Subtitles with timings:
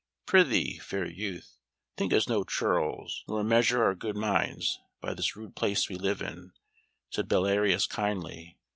[0.25, 1.59] "Prithee, fair youth,
[1.95, 6.23] think us no churls, nor measure our good minds by this rude place we live
[6.23, 6.53] in,"
[7.11, 8.57] said Belarius kindly.